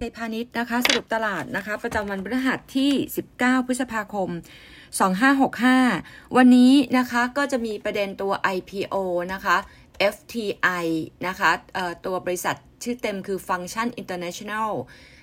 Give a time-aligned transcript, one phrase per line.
[0.00, 2.92] ไทยพาณิชย์นะคะสรุปตลาดนะคะ ประจำวันพฤหัสที่
[3.28, 4.28] 19 พฤษภาคม
[5.12, 8.94] 2565 วันนี้นะคะก็จะมีประเด็นตัว IPO
[9.32, 9.56] นะคะ
[10.14, 10.86] FTI
[11.26, 11.50] นะคะ
[12.06, 14.70] ตัวบริษัทชื่อเต็มคือ Function International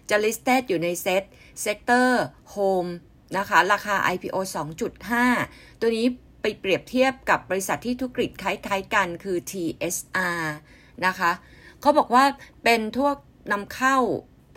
[0.10, 1.24] จะ listed อยู่ในเซต
[1.66, 2.10] Sector
[2.54, 2.90] Home
[3.38, 4.38] นะคะราคา IPO
[5.10, 6.06] 2.5 ตัวนี้
[6.42, 10.44] ไปเปรียบเทียบกับบริษัทที่ธุรกิจคล้ายๆกันคือ TSR
[11.06, 11.32] นะคะ
[11.82, 12.24] เขาบอกว่า
[12.64, 13.16] เป็นทวก
[13.52, 13.98] นำเข้า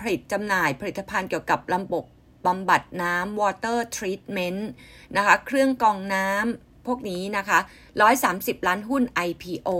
[0.01, 2.05] ผลิตจำหน่ายผลิตภัณฑ์เกี่ยวกับลำบบ
[2.47, 4.62] บำบัดน้ำ water treatment
[5.16, 7.59] นะคะ เครื่องกองน้ำพวกนี้นะคะ
[8.12, 9.70] 130 ล้านหุ้น IPO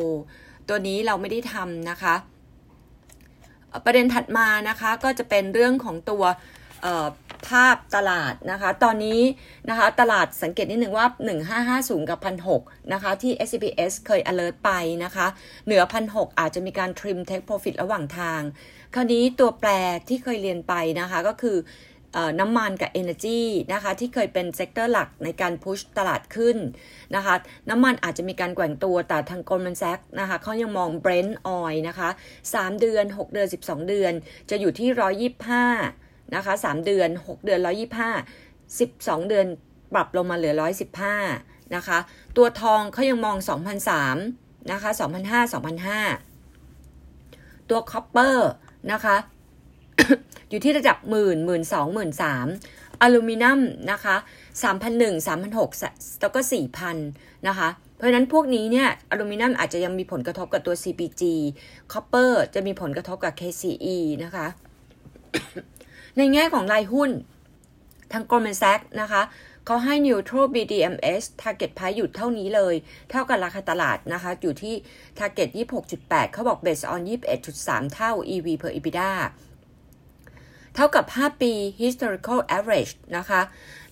[0.69, 2.15] ตัวนี้เราไม่ได้ทำนะคะ
[3.85, 6.25] ประเด็นถัดมานะคะก็จะเป็นเรื่องของตัว
[7.49, 9.21] ภาพตลาดนะคะ ตอนนี้
[9.69, 11.07] นะคะตลาดสังเกตนิดหนึ่งว่า
[11.59, 12.19] 1550 กับ
[12.57, 14.71] 1,600นะคะที่ SCBS เคย alert ไป
[15.05, 15.27] นะคะ
[15.67, 18.41] เหนือ1,600อาจจะมีการ trim take profit ระหว่างทาง
[18.95, 19.71] คราวนี้ตัวแปร
[20.09, 21.59] ที่เคยเรียนไปนะคะก็คือ
[22.41, 23.41] น้ำมันกับ Energy
[23.73, 26.57] นะคะที่เคยเป็น sector หลักในการ push ตลาดขึ้น
[27.15, 27.35] นะคะ
[27.71, 32.09] น้ำมันอาจจะมีการแกว่งตัวแต่ทาง Goldman Sachs นะคะเขายังมอง Brent oil นะคะ
[32.45, 34.13] 3 เดือน 6 เดือน 12 เดือน
[34.51, 34.89] จะอยู่ที่
[35.31, 37.61] 125 นะคะ 3 เดือน 6 เดือน
[38.45, 39.47] 125 12 เดือน
[39.95, 40.55] ปรับลงมาเหลือ
[41.15, 41.99] 115 นะคะ
[42.37, 43.37] ตัวทองเขายังมอง
[44.05, 44.91] 2,003นะคะ
[45.27, 45.53] 2,005
[46.45, 48.51] 2,005 ตัว copper
[48.93, 49.17] นะคะ
[50.51, 52.47] อยู่ที่ระดับหมื่นหมื่นสองหมื่นสาม
[53.03, 53.61] อลูมิเนียม
[53.93, 54.17] นะคะ
[54.63, 55.71] สามพันหนึ่งสามพันหก
[56.21, 56.97] แล้วก็สี่พัน
[57.49, 61.23] นะคะ เพราะฉะนั้นพวกนี้เนี่ยอลูมิเนียมอาจจะยังมีผลกระทบกับตัว CPG
[61.93, 64.47] copper จะมีผลกระทบกับ KCE นะคะ
[66.17, 67.11] ในแง่ของรายหุ้น
[68.13, 69.23] ทาง Goldman Sachs นะคะ
[69.67, 72.75] เขาให้ neutral BDMs target price อยู่เท่านี้เลย
[73.11, 74.75] เท่ากับราคาตลาดนะคะ อยู่ที่
[75.19, 75.49] target
[75.91, 77.01] 26.8 เขาบอก based on
[77.49, 79.13] 21.3 เท่า EV per EBITDA
[80.75, 81.53] เท่ากับ 5 ปี
[81.83, 83.43] historical average นะคะ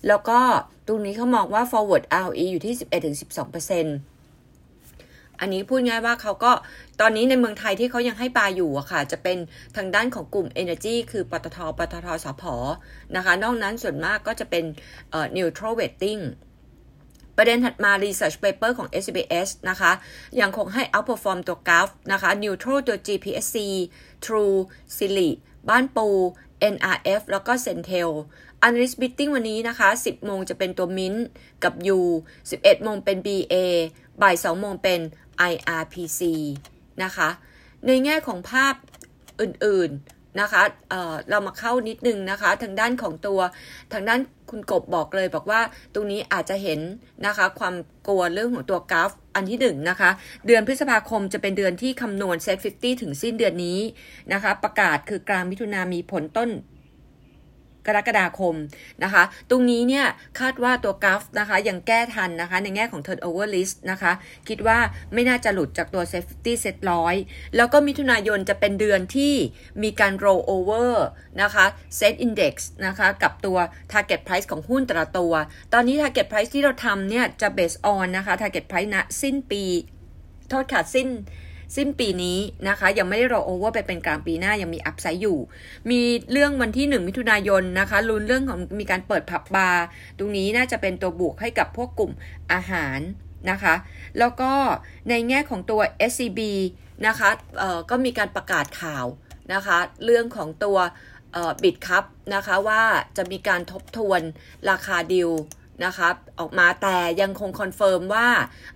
[0.07, 0.39] แล้วก็
[0.87, 4.14] ตรงนี้เขามองว่า forward ROE อยู่ที่ 11-12%
[5.39, 6.51] อันนี้พูดง่ายว่าเขาก็
[7.01, 9.37] ตอนนี้ในเมืองไทยที่เขายังให้ปลาอยู่อะค่ะ จะเป็น
[9.75, 12.43] ทางด้านของกลุ่ม Energy คือปตทปตทสพ
[13.15, 14.63] นะคะ นอกนั้นส่วนมากก็จะเป็น
[15.35, 16.21] neutral weighting
[17.37, 19.91] ประเด็นถัดมา research paper ของ SBS นะคะ
[20.41, 23.57] ยังคงให้ outperform ตัว GAF นะคะ neutral ตัว GPSC
[24.25, 24.55] True
[24.97, 25.29] s i l i
[25.69, 26.07] บ้านปู
[26.73, 28.11] NRF แล้วก็ Centel
[28.67, 31.21] Analyst Meeting วันนี้นะคะ 10 โมงจะเป็นตัว Mint
[31.63, 31.99] กับ U
[32.41, 33.55] 11 โมงเป็น BA
[34.21, 34.99] บ่าย2โมงเป็น
[35.51, 36.21] IRPC
[37.03, 37.29] นะคะ
[37.87, 38.73] ในแง่ของภาพ
[39.41, 43.39] อื่นๆนะคะเเรามาเข้านิดนึงนะคะ ทางด้านของตัว
[43.93, 45.61] ทางด้านคุณกบบอกเลยบอกว่า
[45.93, 46.79] ตรงนี้อาจจะเห็น
[47.25, 47.75] นะคะความ
[48.07, 50.09] กลัวเรื่องของตัวกราฟอันที่หนึ่งนะคะ
[50.47, 53.79] เดือนพฤษภาคมจะเป็นเดือนที่คำนวณเซ็ตฟิฟตี้ถึงสิ้นเดือนนี้
[54.33, 56.49] นะคะ ประกาศคือกลางมิถุนามีผลต้น
[57.87, 58.55] กรกฎาคม
[59.03, 60.05] นะคะ ตรงนี้เนี่ย
[60.39, 64.11] คาดว่าตัวกราฟนะคะยังแก้ทันนะคะ ในแง่ของ turnover list นะคะ
[64.49, 64.77] คิดว่า
[65.13, 67.15] ไม่น่าจะหลุดจากตัว safety set ร้อย
[67.55, 69.33] แล้วก็มิถุนายนจะเป็นเดือนที่
[69.83, 70.91] มีการ roll over
[71.41, 71.65] นะคะ
[71.99, 72.53] set index
[72.85, 73.57] นะคะกับตัว
[73.91, 75.33] target price ของหุ้นแต่ละตัว
[75.73, 79.63] ตอนนี้ target price ที่เราทำเนี่ยจะ based on นะคะ target price ณสิ้นปี
[80.49, 81.07] โทษค่ะสิ้น
[81.75, 82.37] สิ้นปีนี้
[82.67, 85.39] นะคะ ยังไม่ได้รอโอเวอร์ไปเป็นกลางปีหน้ายังมีอัพไซด์อยู่
[85.91, 89.85] มีเรื่องวันที่ 1 มิถุนายนนะคะลุ้นเรื่องของมีการเปิดผับบาร์
[90.17, 92.11] ตรงนี้น่าจะเป็นตัวบวกให้กับพวกกลุ่ม
[92.51, 92.99] อาหาร
[93.49, 93.75] นะคะ
[94.19, 94.51] แล้วก็
[95.09, 95.81] ในแง่ของตัว
[96.11, 96.39] SCB
[97.07, 97.29] นะคะ
[97.89, 99.05] ก็มีการประกาศข่าว
[99.53, 100.77] นะคะ เรื่องของตัว
[101.63, 102.03] Bitkub
[102.35, 102.83] นะคะว่า
[103.17, 104.21] จะมีการทบทวน
[104.69, 105.29] ราคาดิว
[105.85, 106.07] นะคะ
[106.39, 108.27] ออกมาแต่ยังคง confirm ว่า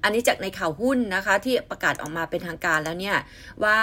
[0.03, 3.17] อันนี้จากในข่าวหุ้นนะคะที่ประกาศออกมาเป็นทางการแล้วเนี่ย
[3.63, 3.77] ว่า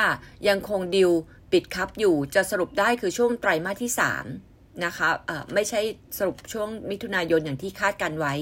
[0.49, 1.11] ยังคงดิว
[1.53, 3.91] ปิดคับอยู่จะสรุปได้คือช่วงไตรมาสที่
[4.37, 5.81] 3 นะคะะไม่ใช่
[6.19, 8.35] สรุปช่วงมิถุนายนอย่างที่คาดกันไว้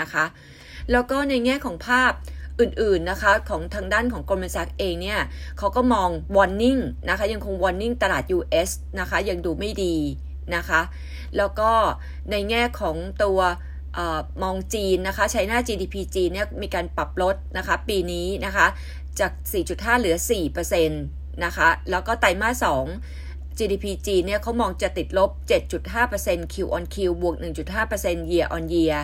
[0.00, 0.24] นะคะ
[0.92, 2.12] แล้วก็ในแง่ของภาพ
[2.60, 5.20] อื่นๆนะคะของทางด้านของ Goldman Sachs เองเนี่ย
[5.58, 8.70] เขาก็มอง warning นะคะยังคง warning ตลาด US
[9.00, 9.96] นะคะยังดูไม่ดี
[10.56, 10.80] นะคะ
[11.36, 11.70] แล้วก็
[12.30, 13.40] ในแง่ของตัว
[14.42, 18.66] มองจีนนะคะใช้หน้า GDP จีนเนี่ยมีการปรับลดนะคะปีนี้นะคะ
[19.20, 19.32] จาก
[19.66, 20.16] 4.5 เหลือ
[20.78, 25.30] 4%นะคะแล้วก็ไตรมาส 2 GDP จีนเนี่ยเขามองจะติดลบ
[25.92, 27.34] 7.5% Q on Q บวก
[27.80, 28.98] 1.5% year on year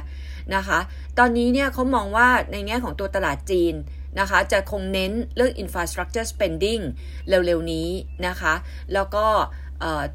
[0.54, 0.78] นะคะ
[1.18, 3.74] ตอนนี้เนี่ยเขามองว่าในแง่ของตัวตลาดจีน
[4.20, 6.82] นะคะจะคงเน้นเรื่อง infrastructure spending
[7.28, 7.88] เร็วๆนี้
[8.26, 8.54] นะคะ
[8.94, 9.26] แล้วก็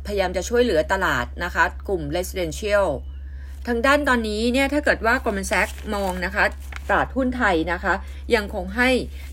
[0.06, 2.88] พยายามจะช่วยเหลือตลาดนะคะกลุ่ม residential
[3.68, 6.44] ทางด้านตอนนี้เนี่ยถ้าเกิดว่า Goldman Sachs มองนะคะ
[6.90, 7.94] ตลาดหุ้นไทยนะคะ
[8.36, 8.90] ยังคงให้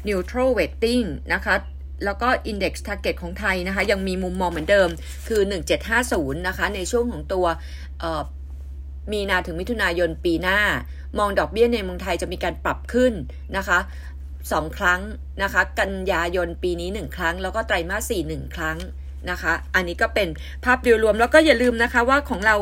[0.09, 1.55] neutral weighting นะคะ
[2.05, 4.88] แล้วก็ Index Target ของไทยนะคะ ยังมีมุมมองเหมือนเดิม
[5.29, 5.41] คือ
[5.94, 7.47] 1750 นะคะ ในช่วงของตัว
[9.12, 10.59] มีนาถึงมิถุนายนปีหน้า
[11.19, 13.12] มองดอกเบี้ยในเมืองไทยจะมีการปรับขึ้น
[13.56, 13.79] นะคะ
[14.53, 15.00] สองครั้ง
[15.43, 18.79] นะคะ กันยายนปีนี้ 1 ครั้ง แล้วก็ไตรมาส4 1ครั้ง
[19.31, 20.29] นะคะ อันนี้ก็เป็น
[20.65, 22.56] ภาพโดยรวมแล้วก็อย่าลืมนะคะว่าของเรา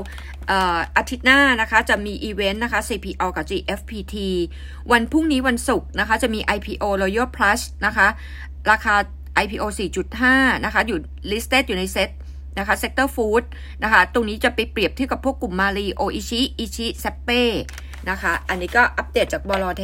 [0.97, 4.17] อาทิตย์หน้านะคะจะมีอีเวนต์นะคะ CPO กับ GFPT
[4.93, 8.07] วันพรุ่งนี้วันศุกร์นะคะจะมี IPO Royal Plus นะคะ
[8.71, 8.95] ราคา
[9.45, 9.65] IPO
[10.15, 10.99] 4.5 นะคะ อยู่
[11.31, 12.11] listed อยู่ในเซ็ต
[12.59, 13.45] นะคะ sector food
[13.83, 17.43] นะคะ ตรงนี้จะไปเปรียบเทียบกับพวกกลุ่มมาลีโออิชิอิชิเซ็ปเป้
[18.11, 19.65] นะคะ อันนี้ก็อัปเดตจากบล